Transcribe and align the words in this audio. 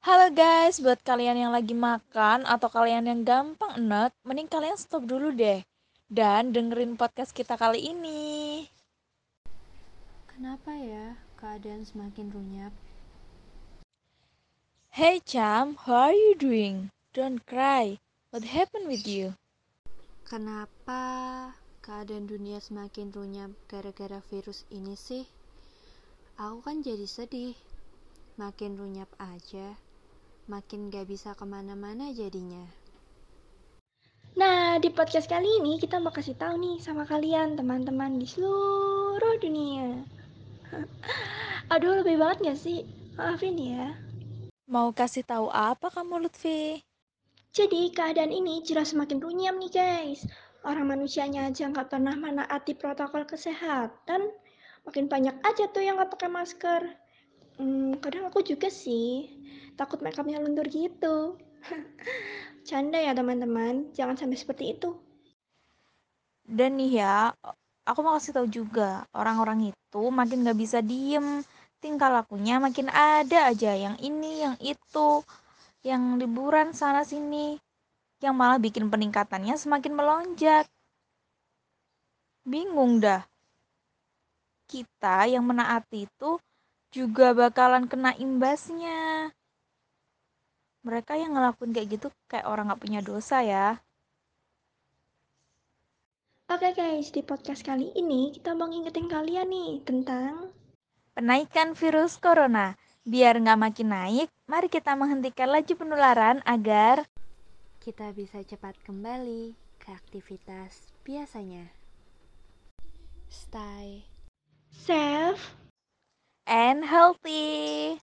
Halo 0.00 0.32
guys, 0.32 0.80
buat 0.80 0.96
kalian 1.04 1.36
yang 1.36 1.52
lagi 1.52 1.76
makan 1.76 2.48
atau 2.48 2.72
kalian 2.72 3.04
yang 3.04 3.20
gampang 3.20 3.76
enek, 3.76 4.16
mending 4.24 4.48
kalian 4.48 4.72
stop 4.80 5.04
dulu 5.04 5.28
deh. 5.28 5.60
Dan 6.08 6.56
dengerin 6.56 6.96
podcast 6.96 7.36
kita 7.36 7.60
kali 7.60 7.84
ini. 7.84 8.64
Kenapa 10.24 10.72
ya 10.72 11.20
keadaan 11.36 11.84
semakin 11.84 12.32
runyap? 12.32 12.72
Hey 14.88 15.20
Cham, 15.20 15.76
how 15.84 16.08
are 16.08 16.16
you 16.16 16.32
doing? 16.32 16.88
Don't 17.12 17.44
cry. 17.44 18.00
What 18.32 18.48
happened 18.48 18.88
with 18.88 19.04
you? 19.04 19.36
Kenapa 20.24 21.52
keadaan 21.84 22.24
dunia 22.24 22.56
semakin 22.64 23.12
runyap 23.12 23.52
gara-gara 23.68 24.24
virus 24.32 24.64
ini 24.72 24.96
sih? 24.96 25.28
Aku 26.40 26.64
kan 26.64 26.80
jadi 26.80 27.04
sedih. 27.04 27.52
Makin 28.40 28.80
runyap 28.80 29.12
aja, 29.20 29.76
makin 30.50 30.90
gak 30.90 31.06
bisa 31.06 31.30
ke 31.38 31.46
mana-mana 31.46 32.10
jadinya. 32.10 32.66
Nah, 34.34 34.82
di 34.82 34.90
podcast 34.90 35.30
kali 35.30 35.62
ini 35.62 35.78
kita 35.78 36.02
mau 36.02 36.10
kasih 36.10 36.34
tahu 36.34 36.58
nih 36.58 36.82
sama 36.82 37.06
kalian 37.06 37.54
teman-teman 37.54 38.18
di 38.18 38.26
seluruh 38.26 39.38
dunia. 39.38 40.02
Aduh, 41.72 42.02
lebih 42.02 42.18
banget 42.18 42.50
gak 42.50 42.58
sih? 42.58 42.82
Maafin 43.14 43.54
ya. 43.62 43.94
Mau 44.66 44.90
kasih 44.90 45.22
tahu 45.22 45.46
apa 45.54 45.86
kamu 45.86 46.26
Lutfi? 46.26 46.82
Jadi 47.54 47.94
keadaan 47.94 48.34
ini 48.34 48.66
jelas 48.66 48.90
semakin 48.90 49.22
runyam 49.22 49.54
nih 49.58 49.70
guys. 49.70 50.26
Orang 50.66 50.90
manusianya 50.90 51.46
aja 51.46 51.66
nggak 51.66 51.90
pernah 51.94 52.14
menaati 52.14 52.74
protokol 52.74 53.26
kesehatan. 53.26 54.30
Makin 54.86 55.06
banyak 55.06 55.34
aja 55.46 55.70
tuh 55.70 55.82
yang 55.82 55.98
nggak 55.98 56.14
pakai 56.14 56.30
masker. 56.30 56.82
Hmm, 57.58 57.98
kadang 57.98 58.30
aku 58.30 58.46
juga 58.46 58.70
sih 58.70 59.39
takut 59.80 60.04
makeupnya 60.04 60.36
luntur 60.44 60.68
gitu. 60.68 61.40
Canda 62.68 63.00
ya 63.00 63.16
teman-teman, 63.16 63.88
jangan 63.96 64.20
sampai 64.20 64.36
seperti 64.36 64.76
itu. 64.76 64.92
Dan 66.44 66.76
nih 66.76 67.00
ya, 67.00 67.32
aku 67.88 68.04
mau 68.04 68.20
kasih 68.20 68.36
tahu 68.36 68.46
juga, 68.52 69.08
orang-orang 69.16 69.72
itu 69.72 70.02
makin 70.12 70.44
gak 70.44 70.58
bisa 70.60 70.84
diem. 70.84 71.40
Tingkah 71.80 72.12
lakunya 72.12 72.60
makin 72.60 72.92
ada 72.92 73.48
aja 73.48 73.72
yang 73.72 73.96
ini, 74.04 74.44
yang 74.44 74.56
itu, 74.60 75.24
yang 75.80 76.20
liburan 76.20 76.76
sana 76.76 77.08
sini, 77.08 77.56
yang 78.20 78.36
malah 78.36 78.60
bikin 78.60 78.92
peningkatannya 78.92 79.56
semakin 79.56 79.96
melonjak. 79.96 80.68
Bingung 82.44 83.00
dah. 83.00 83.24
Kita 84.68 85.24
yang 85.24 85.48
menaati 85.48 86.04
itu 86.04 86.36
juga 86.92 87.32
bakalan 87.32 87.88
kena 87.88 88.12
imbasnya. 88.20 89.32
Mereka 90.80 91.16
yang 91.16 91.36
ngelakuin 91.36 91.76
kayak 91.76 91.88
gitu 91.98 92.08
kayak 92.30 92.48
orang 92.48 92.72
gak 92.72 92.80
punya 92.80 93.00
dosa 93.04 93.44
ya. 93.44 93.80
Oke 96.50 96.74
guys, 96.74 97.14
di 97.14 97.22
podcast 97.22 97.62
kali 97.62 97.94
ini 97.94 98.34
kita 98.34 98.58
mau 98.58 98.66
ngingetin 98.66 99.06
kalian 99.06 99.48
nih 99.48 99.86
tentang 99.86 100.50
Penaikan 101.10 101.74
virus 101.74 102.18
corona. 102.22 102.78
Biar 103.02 103.34
nggak 103.40 103.58
makin 103.58 103.88
naik, 103.90 104.28
mari 104.46 104.68
kita 104.70 104.94
menghentikan 104.94 105.50
laju 105.50 105.74
penularan 105.74 106.38
agar 106.46 107.08
Kita 107.80 108.12
bisa 108.12 108.44
cepat 108.44 108.76
kembali 108.86 109.56
ke 109.80 109.88
aktivitas 109.90 110.92
biasanya. 111.02 111.72
Stay 113.26 114.04
safe 114.70 115.56
and 116.46 116.86
healthy. 116.86 117.98